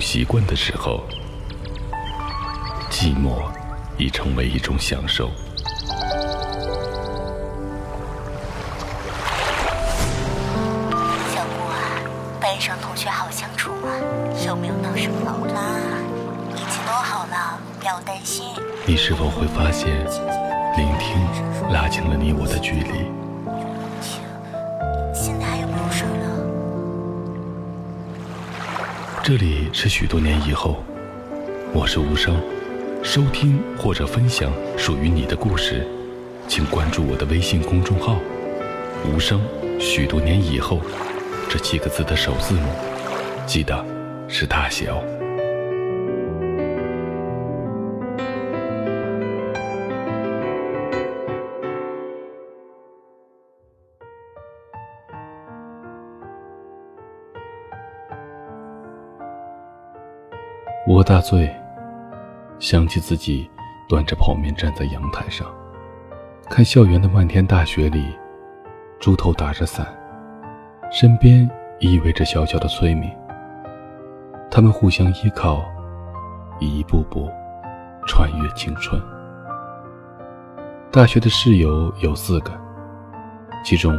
[0.00, 1.02] 习惯的时候，
[2.90, 3.42] 寂寞
[3.98, 5.30] 已成为一种享受。
[11.28, 12.00] 小顾啊，
[12.40, 13.90] 班上同学好相处吗？
[14.46, 15.98] 有没有闹什么矛盾啊？
[16.56, 18.46] 一切都好了，不要担心。
[18.86, 19.86] 你是否会发现，
[20.76, 23.29] 聆听拉近了你我的距离？
[29.22, 30.82] 这里是许多年以后，
[31.74, 32.40] 我是无声。
[33.02, 35.86] 收听或者分享属于你的故事，
[36.48, 38.18] 请关注我的微信公众号
[39.04, 39.42] “无声”。
[39.78, 40.80] 许多年以后，
[41.50, 42.68] 这七个字的首字母，
[43.46, 43.84] 记得
[44.26, 45.02] 是大写哦
[61.10, 61.52] 大醉，
[62.60, 63.50] 想起自己
[63.88, 65.44] 端着泡面站在阳台上，
[66.48, 68.16] 看校园的漫天大雪里，
[69.00, 69.84] 猪头打着伞，
[70.88, 71.50] 身边
[71.80, 73.10] 依偎着小小的崔敏。
[74.52, 75.64] 他们互相依靠，
[76.60, 77.28] 一步步
[78.06, 79.02] 穿越青春。
[80.92, 82.52] 大学的室友有四个，
[83.64, 83.98] 其中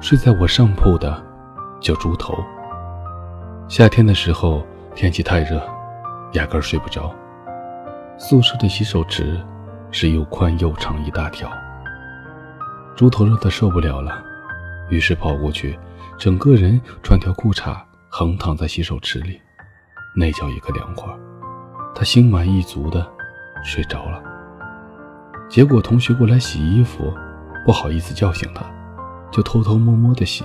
[0.00, 1.22] 睡在我上铺的
[1.82, 2.34] 叫猪头。
[3.68, 5.60] 夏天的时候，天气太热。
[6.32, 7.14] 压根睡不着。
[8.18, 9.38] 宿舍的洗手池
[9.90, 11.50] 是又宽又长一大条。
[12.96, 14.22] 猪头热的受不了了，
[14.88, 15.78] 于是跑过去，
[16.18, 17.76] 整个人穿条裤衩
[18.08, 19.40] 横躺在洗手池里，
[20.16, 21.12] 那叫一个凉快。
[21.94, 23.06] 他心满意足的
[23.62, 24.22] 睡着了。
[25.48, 27.12] 结果同学过来洗衣服，
[27.64, 28.64] 不好意思叫醒他，
[29.30, 30.44] 就偷偷摸摸的洗。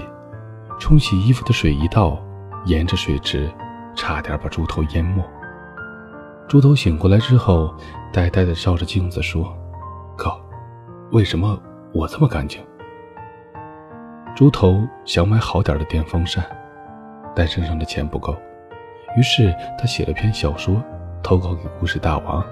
[0.78, 2.22] 冲洗衣服的水一倒，
[2.66, 3.50] 沿着水池，
[3.96, 5.24] 差点把猪头淹没。
[6.52, 7.74] 猪头醒过来之后，
[8.12, 9.56] 呆呆地照着镜子说
[10.20, 10.38] ：“靠，
[11.14, 11.58] 为什么
[11.94, 12.62] 我这么干净？”
[14.36, 16.44] 猪头想买好点的电风扇，
[17.34, 18.36] 但身上的钱不够，
[19.16, 20.76] 于是他写了篇小说
[21.24, 22.44] 投稿给故事大王，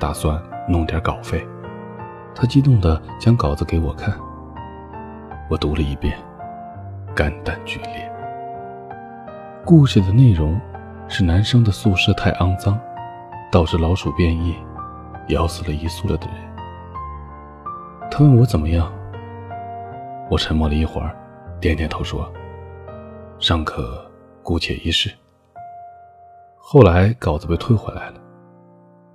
[0.00, 0.36] 打算
[0.68, 1.46] 弄点稿费。
[2.34, 4.12] 他激动地将稿子给我看，
[5.48, 6.18] 我读了一遍，
[7.14, 8.12] 肝胆俱裂。
[9.64, 10.60] 故事的内容
[11.06, 12.76] 是男生的宿舍太肮脏。
[13.50, 14.54] 导致老鼠变异，
[15.28, 16.36] 咬死了一宿了的人。
[18.10, 18.92] 他问我怎么样，
[20.30, 21.16] 我沉默了一会儿，
[21.60, 22.30] 点点头说
[23.38, 24.04] ：“尚可
[24.42, 25.12] 姑且一试。”
[26.58, 28.14] 后来稿子被退回来了，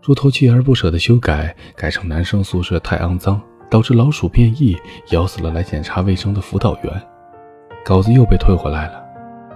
[0.02, 4.78] 猪头锲而不舍的修改，改成男生宿舍太肮脏，导致老鼠变异，
[5.12, 7.02] 咬死了来检查卫生的辅导员。
[7.84, 9.04] 稿子又被退回来了，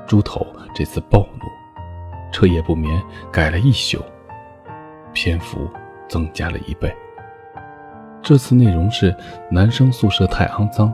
[0.08, 1.46] 猪头这次暴怒，
[2.32, 3.02] 彻夜不眠，
[3.32, 4.00] 改了一宿。
[5.14, 5.70] 篇幅
[6.10, 6.94] 增加了一倍。
[8.22, 9.16] 这次内容是
[9.52, 10.94] 男生宿舍太肮脏，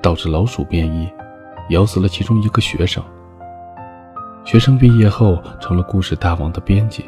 [0.00, 1.12] 导致老鼠变异，
[1.70, 3.02] 咬死了其中一个学生。
[4.44, 7.04] 学生毕业后成了故事大王的编辑，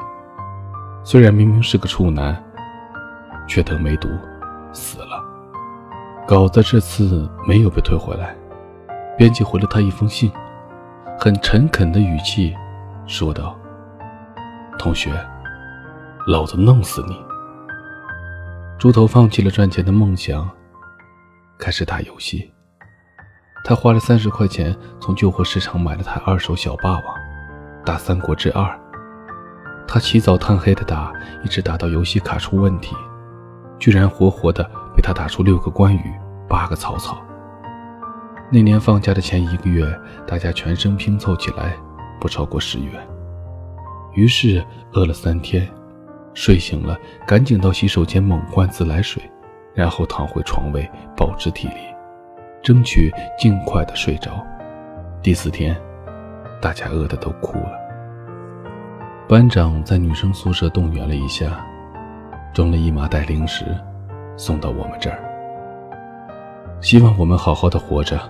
[1.05, 2.43] 虽然明明是个处男，
[3.47, 4.09] 却得梅毒，
[4.73, 5.23] 死了。
[6.27, 8.35] 稿子这次没有被退回来，
[9.17, 10.33] 编辑回了他一封信，
[11.19, 12.53] 很诚恳的语气
[13.07, 13.57] 说道
[14.77, 15.13] ：“同学。”
[16.27, 17.25] 老子弄死你！
[18.81, 20.51] 猪头放弃了赚钱的梦想，
[21.57, 22.53] 开始打游戏。
[23.63, 27.03] 他花了三十块钱从旧货市场买了台二手小霸王，
[27.85, 28.65] 打《三国志二》。
[29.87, 31.13] 他起早贪黑的打，
[31.45, 32.97] 一直打到游戏卡出问题，
[33.79, 36.13] 居然活活的被他打出六个关羽，
[36.49, 37.17] 八个曹操。
[38.51, 41.77] 那年放假的前一个月，大家全身拼凑起来
[42.21, 43.09] 不超过十元，
[44.15, 45.65] 于是饿了三天。
[46.37, 46.95] 睡醒了，
[47.27, 49.23] 赶紧到洗手间猛灌自来水，
[49.75, 51.75] 然后躺回床位，保持体力，
[52.63, 54.45] 争取尽快的睡着。
[55.23, 55.75] 第四天，
[56.61, 57.73] 大家饿得都哭了。
[59.27, 61.65] 班长在女生宿舍动员了一下，
[62.53, 63.65] 装了一麻袋零食，
[64.37, 65.19] 送到我们这儿，
[66.83, 68.21] 希望我们好好的活着。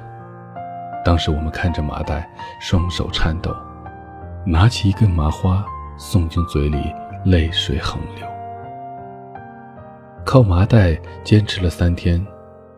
[1.05, 2.31] 当时我们看着麻袋，
[2.61, 3.53] 双手颤抖，
[4.45, 5.65] 拿起一根麻花
[5.97, 6.95] 送进嘴里。
[7.27, 8.25] 泪水横流，
[10.25, 12.25] 靠麻袋坚持了三天，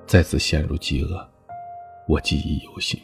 [0.06, 1.22] 再次陷入饥饿，
[2.06, 2.98] 我记忆犹新。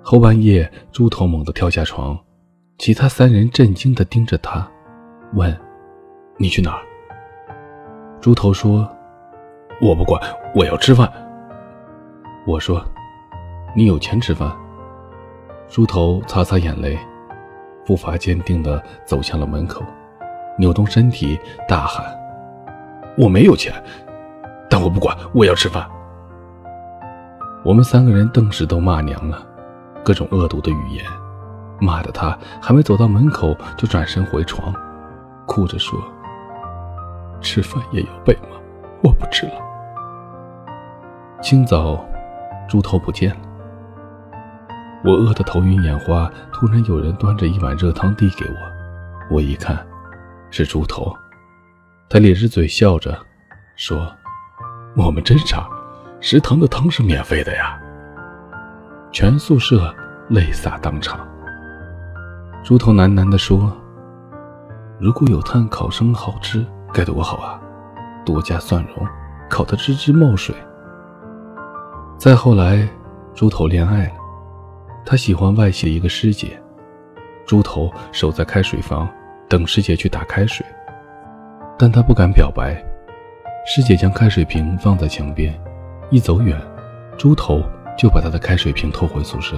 [0.00, 2.16] 后半夜，猪头猛地跳下床，
[2.78, 4.64] 其他三人震惊地盯着他，
[5.34, 5.52] 问
[6.38, 6.86] ：“你去哪儿？”
[8.22, 8.88] 猪头说
[9.82, 10.22] ：“我不管，
[10.54, 11.12] 我要吃饭。”
[12.46, 12.80] 我说
[13.74, 14.56] ：“你有钱吃饭？”
[15.66, 16.96] 猪头擦擦眼泪
[17.84, 19.84] ：“步伐坚定地走向了门口，
[20.58, 22.04] 扭动身体大喊
[23.16, 23.72] ：“我没有钱，
[24.68, 25.88] 但我不管，我要吃饭。”
[27.64, 29.40] 我们三个人顿时都骂娘了，
[30.04, 31.04] 各种恶毒的语言，
[31.80, 34.74] 骂的他还没走到门口就转身回床，
[35.46, 35.98] 哭着说
[37.40, 38.58] ：“吃饭也要背吗？
[39.02, 39.52] 我不吃了。”
[41.42, 42.04] 清早，
[42.68, 43.36] 猪头不见了。
[45.04, 49.78] 我饿得头晕眼花，突然有人端着一碗热汤递给我，我一看，
[50.50, 51.14] 是猪头。
[52.08, 53.16] 他咧着嘴笑着，
[53.76, 54.10] 说
[54.96, 55.68] ：“我们真傻，
[56.20, 57.78] 食堂的汤是免费的呀。”
[59.12, 59.94] 全宿舍
[60.28, 61.20] 泪洒当场。
[62.64, 63.72] 猪头喃喃地说
[64.98, 67.60] ：“如果有碳烤生好吃，该多好啊！
[68.24, 69.06] 多加蒜蓉，
[69.48, 70.54] 烤得吱吱冒水。”
[72.18, 72.88] 再后来，
[73.34, 74.12] 猪头恋爱了。
[75.06, 76.60] 他喜欢外系的一个师姐，
[77.46, 79.08] 猪头守在开水房
[79.48, 80.64] 等师姐去打开水，
[81.78, 82.76] 但他不敢表白。
[83.64, 85.58] 师姐将开水瓶放在墙边，
[86.10, 86.60] 一走远，
[87.16, 87.62] 猪头
[87.96, 89.56] 就把他的开水瓶偷回宿舍。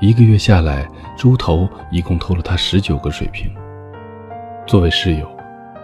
[0.00, 3.52] 一个月下来，猪头一共偷了他十九个水瓶。
[4.64, 5.28] 作为室友，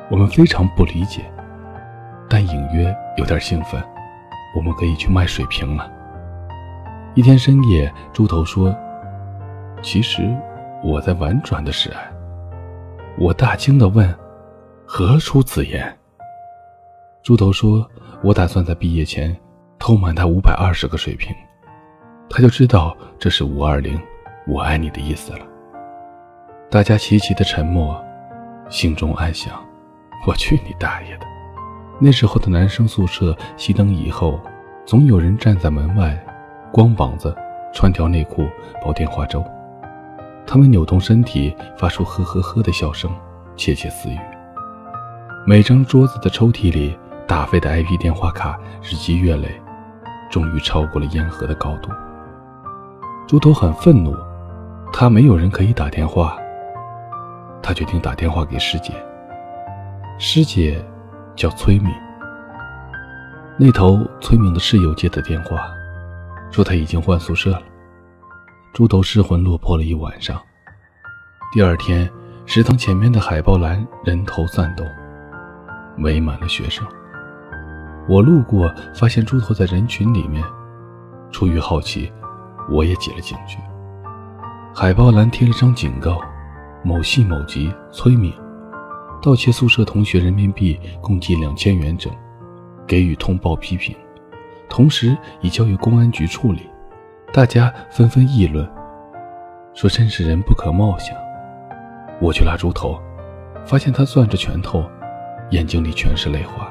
[0.09, 1.23] 我们非常不理解，
[2.29, 3.83] 但隐约有点兴奋，
[4.57, 5.91] 我们可以去卖水瓶了。
[7.15, 8.75] 一天深夜，猪头说
[9.83, 10.33] ：“其实
[10.85, 12.09] 我在婉转的示爱。”
[13.21, 14.15] 我大惊地问
[14.87, 15.93] ：“何出此言？”
[17.23, 17.85] 猪头说
[18.23, 19.37] ：“我打算在毕业前
[19.79, 21.35] 偷满他五百二十个水瓶，
[22.31, 24.01] 他就知道这是五二零，
[24.47, 25.41] 我爱你的意思了。”
[26.71, 28.01] 大家齐齐的沉默，
[28.69, 29.53] 心中暗想
[30.27, 31.27] ：“我去你大爷的！”
[32.01, 34.39] 那时候的男生宿舍熄灯以后，
[34.87, 36.17] 总有人站在门外。
[36.71, 37.35] 光膀子，
[37.73, 38.47] 穿条内裤，
[38.85, 39.43] 煲电话粥。
[40.51, 43.11] 他们扭动身体，发出呵呵呵的笑声，
[43.55, 44.19] 窃窃私语。
[45.47, 49.61] 每张桌子的抽屉里，打废的 IP 电话卡日积月累，
[50.31, 51.91] 终于超过了烟盒的高度。
[53.27, 54.17] 猪头很愤怒，
[54.91, 56.39] 他没有人可以打电话，
[57.63, 58.95] 他决定打电话给师姐。
[60.19, 60.83] 师姐
[61.37, 61.93] 叫崔敏。
[63.59, 65.59] 那头崔敏的室友接的电话。
[66.51, 67.63] 说他已经换宿舍了，
[68.73, 70.41] 猪头失魂落魄了一晚上。
[71.53, 72.09] 第二天，
[72.47, 74.87] 食堂前面的海报栏人头攒动，
[75.99, 76.87] 围满了学生。
[78.09, 80.45] 我路过，发现猪头在人群里面，
[81.31, 82.13] 出于好奇，
[82.71, 83.59] 我也挤了进去。
[84.75, 86.21] 海报栏贴了张警告：
[86.85, 88.33] 某系某级崔敏，
[89.21, 92.13] 盗窃宿舍同学人民币共计两千元整，
[92.87, 93.97] 给予通报批评。
[94.69, 96.69] 同时已交由公安局处理，
[97.31, 98.67] 大家纷纷议论，
[99.75, 101.15] 说真是人不可貌相。
[102.21, 102.99] 我去拉猪头，
[103.67, 104.83] 发现他攥着拳头，
[105.51, 106.67] 眼睛里全是泪花。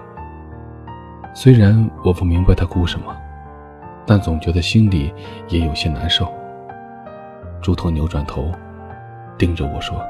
[1.33, 3.15] 虽然我不明白他哭什么，
[4.03, 5.13] 但总觉得心里
[5.47, 6.27] 也有些难受。
[7.61, 8.51] 猪头扭转头，
[9.37, 10.03] 盯着我说：“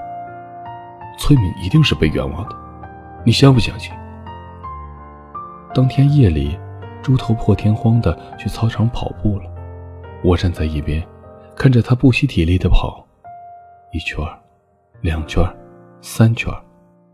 [1.19, 2.55] 崔敏一定是被冤枉的，
[3.25, 3.91] 你相不相信？”
[5.75, 6.57] 当天夜里。
[7.03, 9.45] 猪头破天荒地去操场跑步了，
[10.23, 11.05] 我站在一边，
[11.55, 13.05] 看着他不惜体力地跑，
[13.91, 14.17] 一圈
[15.01, 15.43] 两圈
[16.01, 16.53] 三圈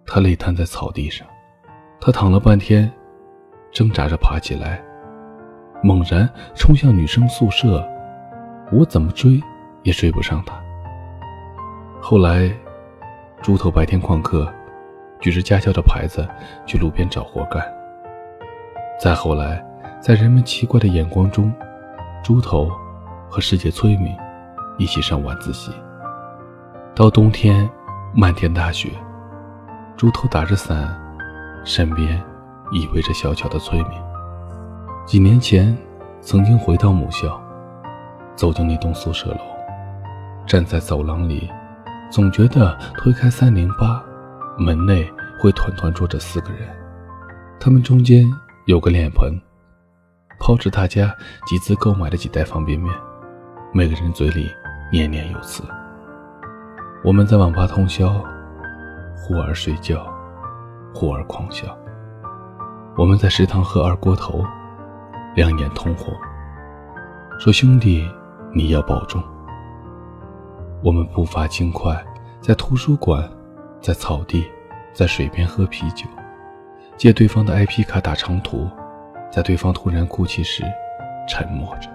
[0.05, 1.27] 他累瘫在草地上，
[1.99, 2.91] 他躺了半天，
[3.71, 4.81] 挣扎着爬起来，
[5.83, 7.87] 猛然冲向女生宿舍，
[8.71, 9.41] 我怎么追
[9.83, 10.55] 也追不上他。
[12.01, 12.51] 后来，
[13.41, 14.51] 猪头白天旷课，
[15.19, 16.27] 举着驾校的牌子
[16.65, 17.63] 去路边找活干。
[18.99, 19.63] 再后来。
[20.01, 21.49] 在人们奇怪的眼光中，
[22.21, 22.69] 猪头
[23.33, 24.15] 和师姐崔敏
[24.77, 25.71] 一起上晚自习。
[26.93, 27.67] 到冬天，
[28.13, 28.91] 漫天大雪，
[29.97, 30.95] 猪头打着伞，
[31.65, 32.23] 身边
[32.71, 33.99] 依偎着小巧的崔敏。
[35.07, 35.75] 几年前，
[36.21, 37.41] 曾经回到母校，
[38.35, 39.39] 走进那栋宿舍楼，
[40.45, 41.49] 站在走廊里，
[42.11, 43.99] 总觉得推开三零八，
[44.59, 45.11] 门内
[45.41, 46.69] 会团团坐着四个人，
[47.59, 48.31] 他们中间
[48.67, 49.33] 有个脸盆。
[50.39, 51.15] 抛着大家
[51.47, 52.93] 集资购买的几袋方便面，
[53.75, 54.55] 每个人嘴里
[54.91, 55.63] 念念有词。
[57.03, 58.23] 我们在网吧通宵，
[59.17, 60.05] 忽而睡觉，
[60.93, 61.75] 忽而狂笑。
[62.95, 64.45] 我们在食堂喝二锅头，
[65.35, 66.13] 两眼通红，
[67.39, 68.07] 说：“兄弟，
[68.53, 69.23] 你要保重。”
[70.85, 71.99] 我们步伐轻快，
[72.39, 73.27] 在图书馆，
[73.81, 74.45] 在草地，
[74.93, 76.05] 在水边喝啤酒，
[76.95, 78.69] 借对方的 IP 卡打长途。
[79.31, 80.63] 在对方突然哭泣时，
[81.27, 81.89] 沉默着，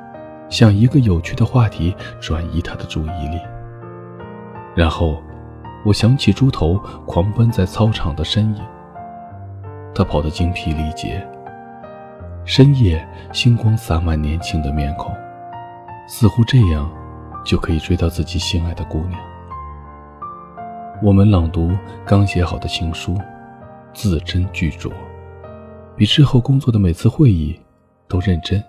[0.48, 3.40] 想一个有趣的话题转移他的注意力。
[4.74, 5.20] 然后，
[5.84, 8.62] 我想起猪头狂奔在操场的身影。
[9.94, 11.26] 他跑得精疲力竭。
[12.44, 15.14] 深夜，星光洒满年轻的面孔，
[16.06, 16.90] 似乎这样，
[17.44, 19.20] 就可以追到自己心爱的姑娘。
[21.02, 21.70] 我们朗读
[22.06, 23.18] 刚写好的情书，
[23.92, 24.90] 字斟句酌，
[25.94, 27.60] 比之后工作的每次会议
[28.08, 28.62] 都认真。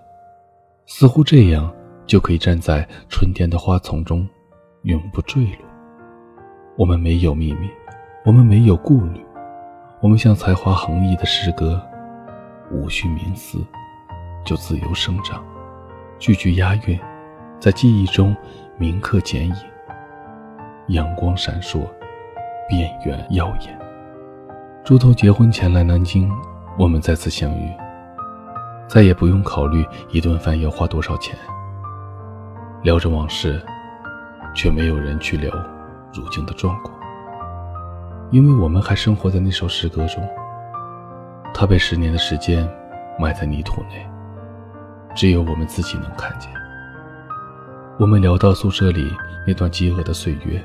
[0.86, 1.72] 似乎这样
[2.06, 4.28] 就可以站在春天的花丛中，
[4.82, 5.68] 永不坠落。
[6.76, 7.70] 我们没有秘密，
[8.24, 9.24] 我们没有顾虑，
[10.00, 11.80] 我们像才华横溢的诗歌，
[12.70, 13.58] 无需冥思，
[14.44, 15.44] 就自由生长，
[16.18, 16.98] 句句押韵，
[17.58, 18.36] 在记忆中
[18.78, 19.54] 铭刻剪影。
[20.88, 21.80] 阳光闪烁。
[22.68, 23.76] 边缘耀眼。
[24.84, 26.30] 猪头结婚前来南京，
[26.78, 27.68] 我们再次相遇，
[28.92, 31.38] 再也不用考虑一顿饭要花多少钱。
[32.82, 33.62] 聊着往事，
[34.52, 35.48] 却没有人去聊
[36.12, 36.98] 如今的状况，
[38.32, 40.28] 因为我们还生活在那首诗歌中。
[41.54, 42.68] 它被十年的时间
[43.16, 44.04] 埋在泥土内，
[45.14, 46.50] 只有我们自己能看见。
[47.96, 49.14] 我们聊到宿舍里
[49.46, 50.60] 那段饥饿的岁月。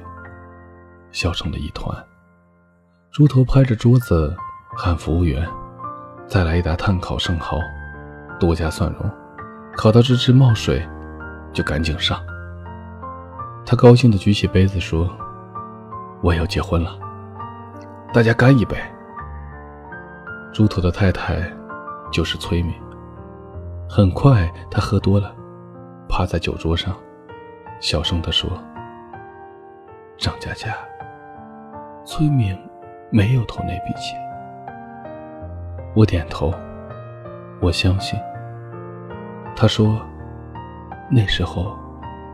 [1.12, 1.96] 笑成了一团。
[3.12, 4.36] 猪头拍着桌子
[4.75, 5.48] 喊服务员
[6.27, 7.58] ：“再来一打炭烤生蚝，
[8.39, 9.11] 多加蒜蓉，
[9.75, 10.87] 烤到吱吱冒水，
[11.53, 12.19] 就赶紧上。”
[13.65, 15.09] 他高兴地举起杯子说
[16.21, 16.91] ：“我要结婚了，
[18.13, 18.77] 大家干一杯。”
[20.53, 21.51] 猪头的太太
[22.11, 22.73] 就是崔敏。
[23.89, 25.33] 很快，他喝多了，
[26.07, 26.95] 趴在酒桌上，
[27.79, 28.49] 小声地说
[30.17, 30.75] ：“张佳佳。”
[32.05, 32.55] 崔明
[33.09, 34.15] 没有投那笔钱，
[35.95, 36.53] 我点头，
[37.62, 38.19] 我相信。
[39.55, 40.01] 他说
[41.09, 41.77] ：“那时候，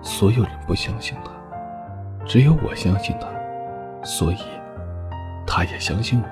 [0.02, 1.32] 所有人不相信他，
[2.26, 3.28] 只有我相信他，
[4.04, 4.38] 所以
[5.46, 6.28] 他也相信我。”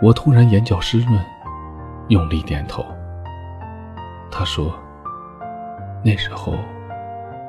[0.00, 1.20] 我突然眼角湿润，
[2.08, 2.84] 用力点头。
[4.30, 4.78] 他说
[6.04, 6.54] ：“那时候，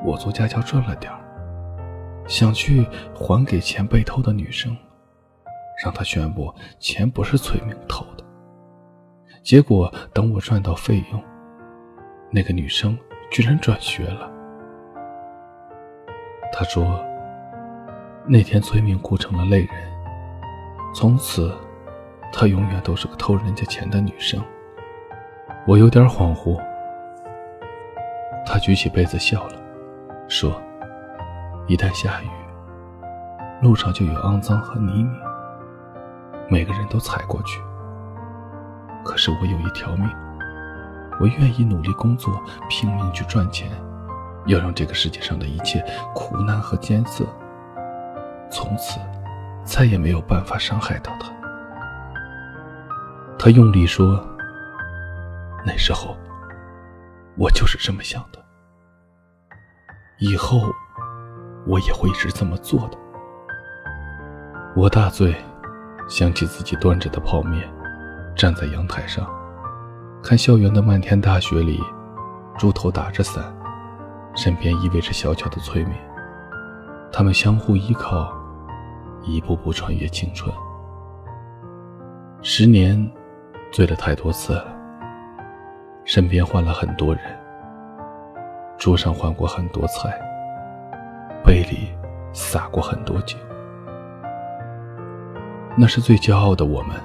[0.04, 1.20] 我做家教赚了点儿。”
[2.26, 4.76] 想去还给钱被偷的女生，
[5.84, 8.19] 让她宣布钱不是崔明偷的。
[9.42, 11.24] 结果等我赚到费用，
[12.30, 12.98] 那个女生
[13.32, 14.30] 居然转学了。
[16.52, 17.04] 他说
[18.28, 19.70] ：“那天崔明哭成了泪人，
[20.94, 21.56] 从此
[22.32, 24.42] 她永远都是个偷人家钱的女生。”
[25.68, 26.60] 我有点恍惚。
[28.46, 29.54] 他举起杯子笑了，
[30.28, 30.60] 说。
[31.68, 32.30] 一旦下雨，
[33.62, 35.22] 路上就有肮脏和泥泞，
[36.50, 37.62] 每个人都踩过去。
[39.04, 40.10] 可是我有一条命，
[41.20, 43.70] 我愿意努力工作，拼命去赚钱，
[44.46, 47.26] 要让这个世界上的一切苦难和艰涩，
[48.52, 49.00] 从此
[49.64, 51.32] 再也没有办法伤害到他。
[53.38, 54.24] 他用力说
[55.66, 56.18] ：“那时候，
[57.38, 58.40] 我就是这么想的。
[60.20, 60.62] 以后。”
[61.68, 62.98] 我也会是这么做的。
[64.76, 65.36] 我大醉，
[66.08, 67.70] 想起自己端着的泡面，
[68.40, 69.28] 站在阳台上，
[70.24, 71.78] 看校园的漫天大雪里，
[72.58, 73.44] 猪头打着伞，
[74.34, 75.98] 身边依偎着小巧的催眠，
[77.12, 78.34] 他们相互依靠，
[79.24, 80.50] 一步步穿越青春。
[82.42, 83.12] 十年，
[83.74, 84.74] 醉了太多次了，
[86.06, 87.22] 身边换了很多人，
[88.78, 90.18] 桌上换过很多菜。
[91.44, 91.90] 杯里
[92.32, 93.38] 洒过很多酒，
[95.76, 96.96] 那是最骄傲的我们，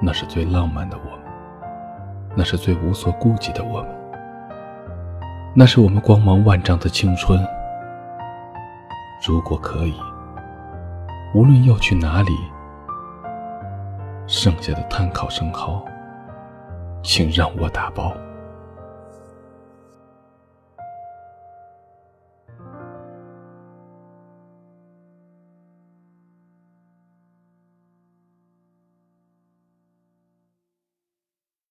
[0.00, 1.20] 那是最浪漫的我们，
[2.34, 3.90] 那是最无所顾忌的我们，
[5.54, 7.38] 那是我们光芒万丈的青春。
[9.26, 9.94] 如果可以，
[11.34, 12.32] 无论要去哪里，
[14.26, 15.84] 剩下的碳烤生蚝，
[17.02, 18.12] 请让我打包。